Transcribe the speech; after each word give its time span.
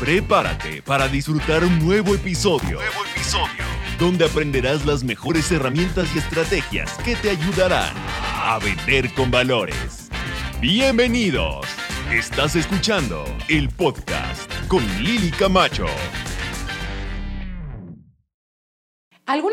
Prepárate 0.00 0.80
para 0.80 1.08
disfrutar 1.08 1.62
un 1.62 1.78
nuevo 1.78 2.14
episodio. 2.14 2.78
Nuevo 2.78 3.04
episodio. 3.14 3.64
Donde 3.98 4.24
aprenderás 4.24 4.86
las 4.86 5.04
mejores 5.04 5.52
herramientas 5.52 6.08
y 6.14 6.20
estrategias 6.20 6.94
que 7.04 7.16
te 7.16 7.28
ayudarán 7.28 7.92
a 8.34 8.58
vender 8.64 9.12
con 9.12 9.30
valores. 9.30 10.08
Bienvenidos. 10.58 11.66
Estás 12.10 12.56
escuchando 12.56 13.26
el 13.48 13.68
podcast 13.68 14.50
con 14.68 14.82
Lili 15.02 15.30
Camacho. 15.32 15.84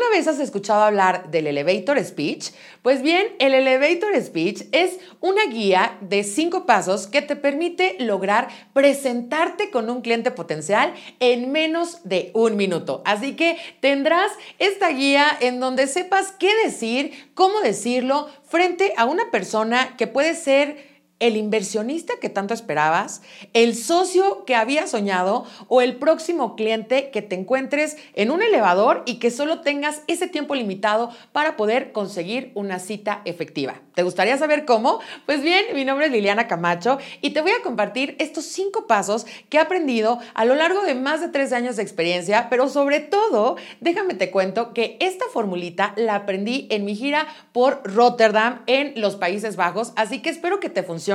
¿Alguna 0.08 0.24
vez 0.24 0.28
has 0.28 0.40
escuchado 0.40 0.84
hablar 0.84 1.30
del 1.30 1.48
elevator 1.48 2.02
speech? 2.02 2.52
Pues 2.80 3.02
bien, 3.02 3.26
el 3.40 3.52
elevator 3.52 4.18
speech 4.22 4.62
es 4.72 4.98
una 5.20 5.44
guía 5.44 5.98
de 6.00 6.24
cinco 6.24 6.64
pasos 6.64 7.06
que 7.06 7.20
te 7.20 7.36
permite 7.36 7.94
lograr 7.98 8.48
presentarte 8.72 9.70
con 9.70 9.90
un 9.90 10.00
cliente 10.00 10.30
potencial 10.30 10.94
en 11.20 11.52
menos 11.52 12.08
de 12.08 12.30
un 12.32 12.56
minuto. 12.56 13.02
Así 13.04 13.36
que 13.36 13.58
tendrás 13.80 14.32
esta 14.58 14.88
guía 14.88 15.26
en 15.40 15.60
donde 15.60 15.86
sepas 15.86 16.32
qué 16.32 16.56
decir, 16.64 17.30
cómo 17.34 17.60
decirlo 17.60 18.30
frente 18.48 18.94
a 18.96 19.04
una 19.04 19.30
persona 19.30 19.94
que 19.98 20.06
puede 20.06 20.34
ser 20.34 20.97
el 21.20 21.36
inversionista 21.36 22.14
que 22.20 22.28
tanto 22.28 22.54
esperabas, 22.54 23.22
el 23.52 23.74
socio 23.74 24.44
que 24.44 24.54
había 24.54 24.86
soñado 24.86 25.44
o 25.66 25.80
el 25.80 25.96
próximo 25.96 26.54
cliente 26.54 27.10
que 27.10 27.22
te 27.22 27.34
encuentres 27.34 27.96
en 28.14 28.30
un 28.30 28.42
elevador 28.42 29.02
y 29.04 29.18
que 29.18 29.30
solo 29.30 29.60
tengas 29.60 30.02
ese 30.06 30.28
tiempo 30.28 30.54
limitado 30.54 31.10
para 31.32 31.56
poder 31.56 31.92
conseguir 31.92 32.52
una 32.54 32.78
cita 32.78 33.22
efectiva. 33.24 33.80
¿Te 33.94 34.04
gustaría 34.04 34.38
saber 34.38 34.64
cómo? 34.64 35.00
Pues 35.26 35.42
bien, 35.42 35.64
mi 35.74 35.84
nombre 35.84 36.06
es 36.06 36.12
Liliana 36.12 36.46
Camacho 36.46 36.98
y 37.20 37.30
te 37.30 37.40
voy 37.40 37.50
a 37.50 37.62
compartir 37.62 38.14
estos 38.20 38.44
cinco 38.44 38.86
pasos 38.86 39.26
que 39.48 39.56
he 39.56 39.60
aprendido 39.60 40.20
a 40.34 40.44
lo 40.44 40.54
largo 40.54 40.82
de 40.82 40.94
más 40.94 41.20
de 41.20 41.28
tres 41.28 41.52
años 41.52 41.76
de 41.76 41.82
experiencia, 41.82 42.46
pero 42.48 42.68
sobre 42.68 43.00
todo, 43.00 43.56
déjame 43.80 44.14
te 44.14 44.30
cuento 44.30 44.72
que 44.72 44.96
esta 45.00 45.24
formulita 45.32 45.94
la 45.96 46.14
aprendí 46.14 46.68
en 46.70 46.84
mi 46.84 46.94
gira 46.94 47.26
por 47.52 47.82
Rotterdam 47.82 48.62
en 48.66 48.92
los 49.00 49.16
Países 49.16 49.56
Bajos, 49.56 49.92
así 49.96 50.22
que 50.22 50.30
espero 50.30 50.60
que 50.60 50.70
te 50.70 50.84
funcione 50.84 51.07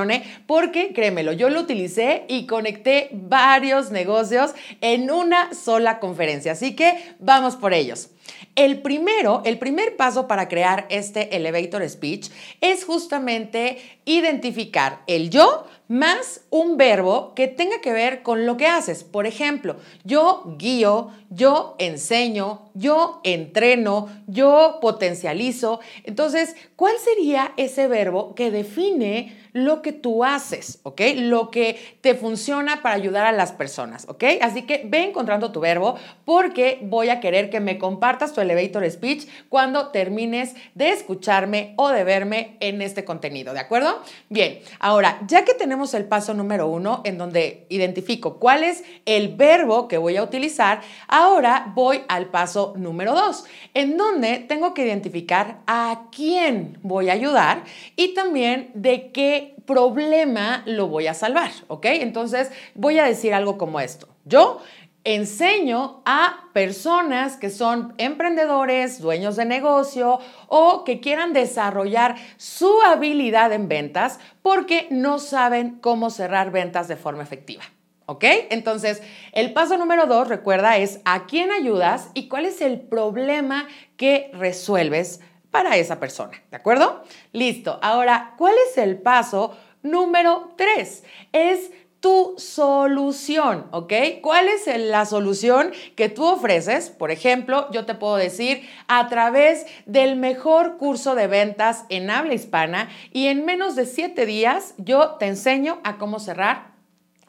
porque 0.46 0.92
créemelo, 0.92 1.32
yo 1.32 1.48
lo 1.50 1.60
utilicé 1.60 2.24
y 2.28 2.46
conecté 2.46 3.08
varios 3.12 3.90
negocios 3.90 4.54
en 4.80 5.10
una 5.10 5.54
sola 5.54 6.00
conferencia. 6.00 6.52
Así 6.52 6.74
que 6.74 7.14
vamos 7.18 7.56
por 7.56 7.72
ellos. 7.72 8.10
El 8.56 8.82
primero, 8.82 9.42
el 9.44 9.58
primer 9.58 9.96
paso 9.96 10.28
para 10.28 10.48
crear 10.48 10.86
este 10.88 11.36
elevator 11.36 11.88
speech 11.88 12.30
es 12.60 12.84
justamente 12.84 13.78
identificar 14.04 15.02
el 15.06 15.30
yo 15.30 15.66
más 15.88 16.40
un 16.50 16.76
verbo 16.76 17.34
que 17.34 17.46
tenga 17.46 17.80
que 17.80 17.92
ver 17.92 18.22
con 18.22 18.46
lo 18.46 18.56
que 18.56 18.66
haces. 18.66 19.04
Por 19.04 19.26
ejemplo, 19.26 19.76
yo 20.02 20.56
guío, 20.58 21.10
yo 21.28 21.74
enseño, 21.78 22.70
yo 22.74 23.20
entreno, 23.22 24.08
yo 24.26 24.78
potencializo. 24.80 25.80
Entonces, 26.04 26.56
¿cuál 26.76 26.94
sería 26.98 27.52
ese 27.56 27.86
verbo 27.86 28.34
que 28.34 28.50
define 28.50 29.36
lo 29.52 29.82
que 29.82 29.92
tú 29.92 30.24
haces, 30.24 30.80
¿ok? 30.82 31.00
Lo 31.16 31.50
que 31.52 31.98
te 32.00 32.14
funciona 32.14 32.82
para 32.82 32.96
ayudar 32.96 33.24
a 33.24 33.32
las 33.32 33.52
personas, 33.52 34.06
¿ok? 34.08 34.24
Así 34.40 34.62
que 34.62 34.82
ve 34.84 35.04
encontrando 35.04 35.52
tu 35.52 35.60
verbo 35.60 35.94
porque 36.24 36.80
voy 36.82 37.08
a 37.10 37.20
querer 37.20 37.50
que 37.50 37.60
me 37.60 37.78
compartas 37.78 38.32
tu 38.34 38.42
elevator 38.42 38.88
speech 38.90 39.26
cuando 39.48 39.88
termines 39.88 40.54
de 40.74 40.90
escucharme 40.90 41.72
o 41.76 41.88
de 41.88 42.04
verme 42.04 42.58
en 42.60 42.82
este 42.82 43.06
contenido, 43.06 43.54
¿de 43.54 43.60
acuerdo? 43.60 44.02
Bien, 44.28 44.60
ahora, 44.78 45.20
ya 45.26 45.46
que 45.46 45.54
tenemos 45.54 45.94
el 45.94 46.04
paso 46.04 46.34
número 46.34 46.68
uno 46.68 47.00
en 47.04 47.16
donde 47.16 47.64
identifico 47.70 48.38
cuál 48.38 48.64
es 48.64 48.84
el 49.06 49.34
verbo 49.34 49.88
que 49.88 49.96
voy 49.96 50.18
a 50.18 50.22
utilizar, 50.22 50.82
ahora 51.08 51.72
voy 51.74 52.02
al 52.08 52.26
paso 52.26 52.74
número 52.76 53.14
dos, 53.14 53.44
en 53.72 53.96
donde 53.96 54.40
tengo 54.40 54.74
que 54.74 54.84
identificar 54.84 55.60
a 55.66 56.08
quién 56.14 56.78
voy 56.82 57.08
a 57.08 57.14
ayudar 57.14 57.64
y 57.96 58.12
también 58.12 58.70
de 58.74 59.10
qué 59.12 59.54
problema 59.66 60.62
lo 60.66 60.88
voy 60.88 61.06
a 61.06 61.14
salvar, 61.14 61.50
¿ok? 61.68 61.86
Entonces 61.86 62.50
voy 62.74 62.98
a 62.98 63.04
decir 63.04 63.32
algo 63.32 63.56
como 63.56 63.80
esto. 63.80 64.08
Yo 64.24 64.60
enseño 65.04 66.02
a 66.06 66.48
personas 66.52 67.36
que 67.36 67.50
son 67.50 67.94
emprendedores, 67.98 69.00
dueños 69.00 69.36
de 69.36 69.44
negocio 69.44 70.18
o 70.48 70.82
que 70.84 71.00
quieran 71.00 71.32
desarrollar 71.32 72.16
su 72.38 72.80
habilidad 72.82 73.52
en 73.52 73.68
ventas 73.68 74.18
porque 74.42 74.88
no 74.90 75.18
saben 75.18 75.78
cómo 75.80 76.10
cerrar 76.10 76.50
ventas 76.50 76.88
de 76.88 76.96
forma 76.96 77.22
efectiva. 77.22 77.64
¿Ok? 78.06 78.24
Entonces, 78.50 79.02
el 79.32 79.54
paso 79.54 79.78
número 79.78 80.06
dos, 80.06 80.28
recuerda, 80.28 80.76
es 80.76 81.00
a 81.06 81.24
quién 81.24 81.50
ayudas 81.50 82.10
y 82.12 82.28
cuál 82.28 82.44
es 82.44 82.60
el 82.60 82.80
problema 82.80 83.66
que 83.96 84.30
resuelves 84.34 85.20
para 85.50 85.76
esa 85.76 86.00
persona, 86.00 86.42
¿de 86.50 86.56
acuerdo? 86.56 87.04
Listo. 87.32 87.78
Ahora, 87.80 88.34
¿cuál 88.36 88.54
es 88.68 88.76
el 88.76 88.98
paso 88.98 89.56
número 89.82 90.52
tres? 90.56 91.04
Es 91.32 91.70
tu 92.04 92.34
solución, 92.36 93.64
¿ok? 93.70 93.94
¿Cuál 94.20 94.48
es 94.48 94.66
la 94.78 95.06
solución 95.06 95.72
que 95.96 96.10
tú 96.10 96.26
ofreces? 96.26 96.90
Por 96.90 97.10
ejemplo, 97.10 97.66
yo 97.70 97.86
te 97.86 97.94
puedo 97.94 98.16
decir 98.16 98.68
a 98.88 99.08
través 99.08 99.64
del 99.86 100.16
mejor 100.16 100.76
curso 100.76 101.14
de 101.14 101.28
ventas 101.28 101.86
en 101.88 102.10
habla 102.10 102.34
hispana 102.34 102.90
y 103.10 103.28
en 103.28 103.46
menos 103.46 103.74
de 103.74 103.86
siete 103.86 104.26
días 104.26 104.74
yo 104.76 105.12
te 105.12 105.28
enseño 105.28 105.80
a 105.82 105.96
cómo 105.96 106.18
cerrar 106.18 106.72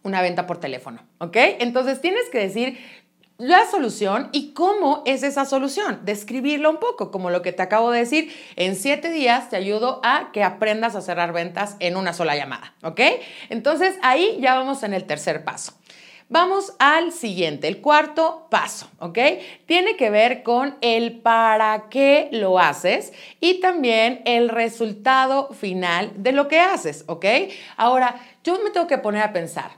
una 0.03 0.21
venta 0.21 0.45
por 0.45 0.57
teléfono, 0.57 0.99
¿ok? 1.19 1.37
Entonces 1.59 2.01
tienes 2.01 2.29
que 2.29 2.39
decir 2.39 2.77
la 3.37 3.65
solución 3.65 4.29
y 4.31 4.53
cómo 4.53 5.03
es 5.05 5.23
esa 5.23 5.45
solución. 5.45 6.01
Describirlo 6.03 6.69
un 6.69 6.77
poco, 6.77 7.11
como 7.11 7.29
lo 7.29 7.41
que 7.41 7.51
te 7.51 7.61
acabo 7.61 7.91
de 7.91 7.99
decir. 7.99 8.33
En 8.55 8.75
siete 8.75 9.09
días 9.09 9.49
te 9.49 9.57
ayudo 9.57 9.99
a 10.03 10.29
que 10.31 10.43
aprendas 10.43 10.95
a 10.95 11.01
cerrar 11.01 11.33
ventas 11.33 11.75
en 11.79 11.97
una 11.97 12.13
sola 12.13 12.35
llamada, 12.35 12.73
¿ok? 12.83 13.01
Entonces 13.49 13.97
ahí 14.01 14.37
ya 14.39 14.55
vamos 14.55 14.83
en 14.83 14.93
el 14.93 15.05
tercer 15.05 15.43
paso. 15.43 15.73
Vamos 16.27 16.73
al 16.79 17.11
siguiente, 17.11 17.67
el 17.67 17.81
cuarto 17.81 18.47
paso, 18.49 18.89
¿ok? 18.97 19.19
Tiene 19.67 19.95
que 19.95 20.09
ver 20.09 20.41
con 20.41 20.75
el 20.81 21.21
para 21.21 21.87
qué 21.91 22.29
lo 22.31 22.57
haces 22.57 23.13
y 23.39 23.59
también 23.59 24.23
el 24.25 24.49
resultado 24.49 25.49
final 25.53 26.11
de 26.15 26.31
lo 26.31 26.47
que 26.47 26.59
haces, 26.59 27.03
¿ok? 27.05 27.25
Ahora, 27.77 28.15
yo 28.43 28.57
me 28.63 28.71
tengo 28.71 28.87
que 28.87 28.97
poner 28.97 29.21
a 29.21 29.33
pensar, 29.33 29.73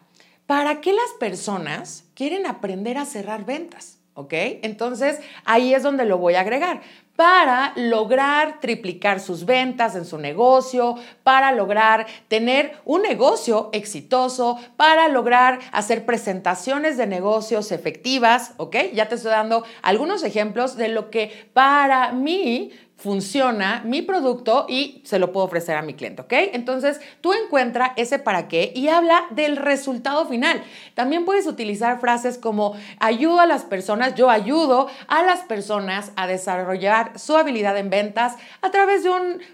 ¿para 0.47 0.81
qué 0.81 0.94
las 0.94 1.12
personas 1.19 2.06
quieren 2.16 2.47
aprender 2.47 2.97
a 2.97 3.06
cerrar 3.06 3.46
ventas? 3.46 4.00
¿Ok? 4.16 4.34
Entonces 4.34 5.19
ahí 5.46 5.75
es 5.75 5.84
donde 5.84 6.06
lo 6.06 6.18
voy 6.18 6.34
a 6.34 6.40
agregar 6.40 6.81
para 7.16 7.74
lograr 7.75 8.59
triplicar 8.62 9.19
sus 9.19 9.46
ventas 9.46 9.96
en 9.96 10.06
su 10.06 10.19
negocio, 10.19 10.96
para 11.24 11.52
lograr 11.52 12.06
tener 12.28 12.80
un 12.86 13.02
negocio 13.02 13.69
exitoso, 13.74 14.57
para 14.78 15.07
lograr 15.07 15.59
hacer 15.72 16.06
presentaciones 16.06 16.96
de 16.96 17.07
negocios 17.07 17.72
efectivas, 17.72 18.53
¿ok? 18.57 18.75
Ya 18.94 19.09
te 19.09 19.16
estoy 19.16 19.31
dando 19.31 19.63
algunos 19.81 20.24
ejemplos 20.24 20.78
de 20.78 20.90
lo 20.90 21.09
que 21.09 21.50
para 21.53 22.12
mí 22.12 22.72
funciona 22.97 23.84
mi 23.85 24.02
producto 24.02 24.66
y 24.68 25.02
se 25.06 25.19
lo 25.19 25.31
puedo 25.31 25.46
ofrecer 25.46 25.78
a 25.78 25.84
mi 25.84 25.94
cliente, 25.94 26.24
¿ok? 26.24 26.34
Entonces, 26.53 27.00
tú 27.22 27.31
encuentra 27.31 27.94
ese 27.96 28.18
para 28.19 28.47
qué 28.47 28.72
y 28.75 28.88
habla 28.88 29.25
del 29.30 29.56
resultado 29.56 30.25
final. 30.25 30.63
También 30.96 31.24
puedes 31.24 31.46
utilizar 31.46 32.00
frases 32.00 32.38
como 32.38 32.75
ayudo 33.00 33.40
a 33.40 33.46
las 33.46 33.63
personas, 33.63 34.16
yo 34.16 34.30
ayudo 34.30 34.88
a 35.07 35.24
las 35.24 35.41
personas 35.41 36.12
a 36.16 36.25
desarrollar 36.28 37.18
su 37.19 37.38
habilidad 37.38 37.78
en 37.78 37.91
ventas 37.91 38.36
a 38.62 38.72
través 38.72 39.03
de 39.03 39.12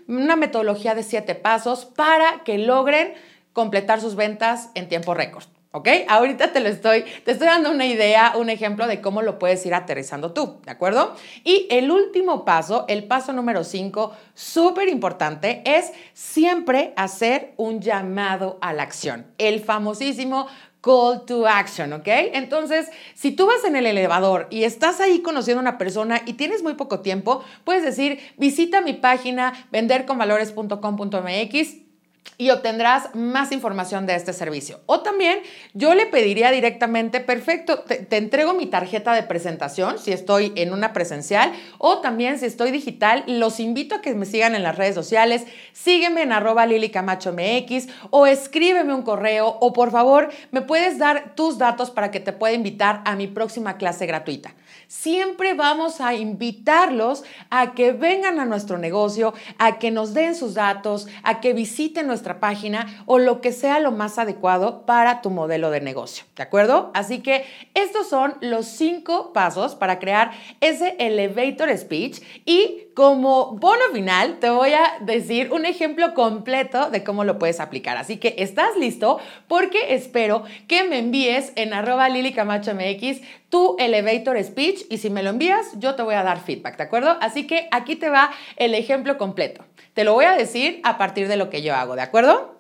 una 0.08 0.36
metodología 0.38 0.96
de 0.96 1.04
siete 1.04 1.36
pasos 1.36 1.86
para 1.86 2.44
que 2.46 2.58
logren 2.58 3.14
completar 3.52 4.00
sus 4.00 4.16
ventas 4.16 4.70
en 4.74 4.88
tiempo 4.88 5.14
récord. 5.14 5.46
¿Ok? 5.76 5.88
Ahorita 6.08 6.54
te 6.54 6.60
lo 6.60 6.70
estoy, 6.70 7.04
te 7.26 7.32
estoy 7.32 7.48
dando 7.48 7.72
una 7.72 7.88
idea, 7.88 8.34
un 8.38 8.52
ejemplo 8.52 8.86
de 8.86 9.02
cómo 9.02 9.24
lo 9.24 9.40
puedes 9.40 9.66
ir 9.66 9.74
aterrizando 9.74 10.32
tú, 10.32 10.60
¿de 10.66 10.72
acuerdo? 10.72 11.16
Y 11.44 11.66
el 11.72 11.90
último 11.90 12.46
paso, 12.46 12.86
el 12.88 13.06
paso 13.06 13.34
número 13.34 13.64
5, 13.64 14.14
súper 14.36 14.88
importante, 14.88 15.64
es 15.66 15.92
siempre 16.14 16.94
hacer 16.96 17.56
un 17.58 17.82
llamado 17.82 18.60
a 18.62 18.72
la 18.72 18.84
acción. 18.84 19.26
El 19.40 19.62
famosísimo 19.62 20.46
call 20.80 21.26
to 21.26 21.48
action, 21.48 21.92
¿ok? 21.94 22.08
Entonces, 22.08 22.92
si 23.16 23.32
tú 23.32 23.48
vas 23.48 23.64
en 23.64 23.76
el 23.76 23.88
elevador 23.88 24.46
y 24.52 24.66
estás 24.66 25.00
ahí 25.00 25.24
conociendo 25.24 25.62
a 25.62 25.64
una 25.64 25.80
persona 25.80 26.22
y 26.28 26.34
tienes 26.34 26.62
muy 26.62 26.76
poco 26.76 27.00
tiempo, 27.00 27.44
puedes 27.64 27.84
decir, 27.84 28.20
visita 28.38 28.82
mi 28.82 28.94
página 28.94 29.54
venderconvalores.com.mx 29.72 31.93
y 32.38 32.50
obtendrás 32.50 33.14
más 33.14 33.52
información 33.52 34.06
de 34.06 34.16
este 34.16 34.34
servicio. 34.34 34.82
O 34.86 35.02
también 35.02 35.40
yo 35.74 35.94
le 35.94 36.06
pediría 36.06 36.52
directamente, 36.52 37.20
perfecto, 37.20 37.80
te, 37.80 38.08
entrego 38.18 38.54
mi 38.54 38.66
tarjeta 38.66 39.14
de 39.14 39.24
presentación 39.24 40.00
si 40.00 40.12
estoy 40.12 40.52
en 40.56 40.74
una 40.74 40.94
presencial 40.94 41.54
o 41.78 42.00
también 42.00 42.40
si 42.40 42.46
estoy 42.46 42.72
digital, 42.72 43.24
los 43.28 43.60
invito 43.60 43.96
a 43.96 44.02
que 44.02 44.14
me 44.14 44.26
sigan 44.26 44.56
en 44.56 44.64
las 44.64 44.78
redes 44.78 44.96
sociales, 44.96 45.44
sígueme 45.74 46.24
en 46.24 46.32
arroba 46.32 46.66
Lili 46.66 46.90
Camacho 46.90 47.34
MX 47.34 47.88
o 48.10 48.26
escríbeme 48.26 48.94
un 48.94 49.04
correo 49.04 49.58
o 49.60 49.74
por 49.74 49.92
favor 49.92 50.30
me 50.52 50.62
puedes 50.62 50.98
dar 50.98 51.36
tus 51.36 51.58
datos 51.58 51.92
para 51.92 52.12
que 52.12 52.20
te 52.20 52.34
pueda 52.34 52.54
invitar 52.54 53.02
a 53.06 53.16
mi 53.16 53.28
próxima 53.28 53.78
clase 53.78 54.06
gratuita. 54.06 54.54
Siempre 54.88 55.54
vamos 55.54 56.02
a 56.02 56.14
invitarlos 56.14 57.24
a 57.50 57.74
que 57.74 57.94
vengan 57.94 58.40
a 58.40 58.46
nuestro 58.46 58.78
negocio, 58.78 59.34
a 59.58 59.80
que 59.80 59.92
nos 59.92 60.14
den 60.14 60.36
sus 60.36 60.54
datos, 60.54 61.08
a 61.24 61.42
que 61.42 61.54
visiten 61.54 62.08
nuestra 62.14 62.40
página 62.40 63.04
o 63.08 63.18
lo 63.18 63.42
que 63.42 63.52
sea 63.52 63.80
lo 63.80 63.92
más 63.92 64.20
adecuado 64.20 64.86
para 64.86 65.22
tu 65.22 65.32
modelo 65.32 65.72
de 65.72 65.82
negocio. 65.82 66.26
¿De 66.36 66.44
acuerdo? 66.44 66.92
Así 66.94 67.20
que 67.20 67.44
estos 67.74 68.08
son 68.08 68.36
los 68.40 68.68
cinco 68.68 69.34
pasos 69.34 69.74
para 69.74 69.98
crear 69.98 70.32
ese 70.62 70.96
elevator 71.00 71.76
speech 71.76 72.22
y 72.46 72.83
como 72.94 73.56
bono 73.58 73.84
final 73.94 74.40
te 74.40 74.50
voy 74.50 74.74
a 74.74 74.98
decir 75.02 75.52
un 75.52 75.66
ejemplo 75.66 76.14
completo 76.14 76.90
de 76.90 77.04
cómo 77.04 77.24
lo 77.24 77.40
puedes 77.40 77.60
aplicar. 77.60 77.98
Así 77.98 78.18
que 78.18 78.36
estás 78.38 78.76
listo 78.78 79.20
porque 79.48 79.96
espero 79.96 80.44
que 80.68 80.84
me 80.84 81.00
envíes 81.00 81.54
en 81.56 81.74
arroba 81.74 82.10
Lili 82.10 82.34
Camacho 82.34 82.74
MX 82.74 83.22
tu 83.50 83.76
elevator 83.80 84.42
speech 84.44 84.82
y 84.90 84.98
si 84.98 85.10
me 85.10 85.24
lo 85.24 85.30
envías 85.30 85.72
yo 85.78 85.96
te 85.96 86.04
voy 86.04 86.16
a 86.16 86.24
dar 86.24 86.40
feedback, 86.40 86.78
¿de 86.78 86.84
acuerdo? 86.84 87.18
Así 87.22 87.48
que 87.48 87.68
aquí 87.72 87.96
te 87.96 88.10
va 88.10 88.32
el 88.58 88.76
ejemplo 88.76 89.18
completo. 89.18 89.64
Te 89.94 90.04
lo 90.04 90.14
voy 90.14 90.26
a 90.26 90.34
decir 90.34 90.82
a 90.84 90.98
partir 90.98 91.28
de 91.28 91.38
lo 91.38 91.50
que 91.50 91.62
yo 91.62 91.76
hago, 91.76 91.96
¿de 91.96 92.02
acuerdo? 92.02 92.54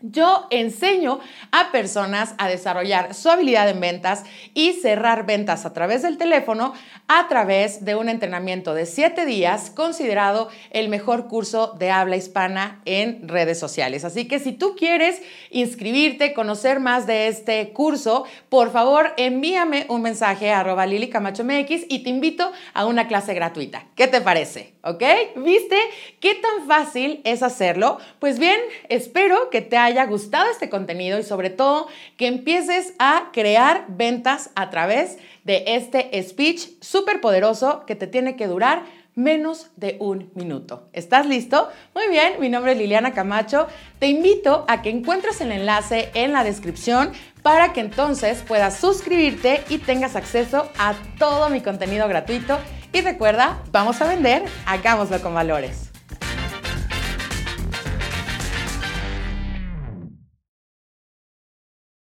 Yo 0.00 0.46
enseño 0.50 1.20
a 1.50 1.72
personas 1.72 2.34
a 2.36 2.48
desarrollar 2.48 3.14
su 3.14 3.30
habilidad 3.30 3.68
en 3.70 3.80
ventas 3.80 4.24
y 4.52 4.74
cerrar 4.74 5.24
ventas 5.24 5.64
a 5.64 5.72
través 5.72 6.02
del 6.02 6.18
teléfono 6.18 6.74
a 7.08 7.28
través 7.28 7.84
de 7.84 7.94
un 7.94 8.08
entrenamiento 8.08 8.74
de 8.74 8.86
siete 8.86 9.24
días 9.24 9.70
considerado 9.70 10.48
el 10.70 10.88
mejor 10.88 11.28
curso 11.28 11.74
de 11.78 11.90
habla 11.90 12.16
hispana 12.16 12.82
en 12.84 13.28
redes 13.28 13.58
sociales. 13.58 14.04
Así 14.04 14.26
que 14.26 14.38
si 14.38 14.52
tú 14.52 14.74
quieres 14.76 15.22
inscribirte, 15.50 16.34
conocer 16.34 16.80
más 16.80 17.06
de 17.06 17.28
este 17.28 17.70
curso, 17.70 18.24
por 18.48 18.72
favor 18.72 19.12
envíame 19.16 19.86
un 19.88 20.02
mensaje 20.02 20.50
a 20.50 20.60
arroba 20.60 20.86
Lili 20.86 21.08
Camacho 21.08 21.44
MX 21.44 21.84
y 21.88 22.02
te 22.02 22.10
invito 22.10 22.50
a 22.72 22.86
una 22.86 23.06
clase 23.06 23.34
gratuita. 23.34 23.86
¿Qué 23.94 24.06
te 24.06 24.20
parece? 24.20 24.74
¿Ok? 24.82 25.02
¿Viste 25.36 25.78
qué 26.20 26.34
tan 26.34 26.66
fácil 26.66 27.20
es 27.24 27.42
hacerlo? 27.42 27.98
Pues 28.18 28.38
bien, 28.38 28.58
espero 28.88 29.50
que 29.50 29.62
te 29.62 29.76
haya 29.84 30.04
gustado 30.06 30.50
este 30.50 30.68
contenido 30.68 31.18
y 31.18 31.22
sobre 31.22 31.50
todo 31.50 31.88
que 32.16 32.26
empieces 32.26 32.94
a 32.98 33.30
crear 33.32 33.86
ventas 33.88 34.50
a 34.54 34.70
través 34.70 35.18
de 35.44 35.64
este 35.66 36.10
speech 36.22 36.70
súper 36.80 37.20
poderoso 37.20 37.84
que 37.86 37.94
te 37.94 38.06
tiene 38.06 38.36
que 38.36 38.46
durar 38.46 38.82
menos 39.14 39.68
de 39.76 39.96
un 40.00 40.30
minuto. 40.34 40.88
¿Estás 40.92 41.26
listo? 41.26 41.68
Muy 41.94 42.08
bien, 42.08 42.34
mi 42.40 42.48
nombre 42.48 42.72
es 42.72 42.78
Liliana 42.78 43.12
Camacho. 43.12 43.68
Te 43.98 44.08
invito 44.08 44.64
a 44.68 44.82
que 44.82 44.90
encuentres 44.90 45.40
el 45.40 45.52
enlace 45.52 46.10
en 46.14 46.32
la 46.32 46.44
descripción 46.44 47.12
para 47.42 47.72
que 47.72 47.80
entonces 47.80 48.42
puedas 48.42 48.76
suscribirte 48.76 49.62
y 49.68 49.78
tengas 49.78 50.16
acceso 50.16 50.68
a 50.78 50.94
todo 51.18 51.48
mi 51.50 51.60
contenido 51.60 52.08
gratuito. 52.08 52.58
Y 52.92 53.02
recuerda, 53.02 53.62
vamos 53.70 54.00
a 54.00 54.08
vender, 54.08 54.44
hagámoslo 54.66 55.20
con 55.20 55.34
valores. 55.34 55.83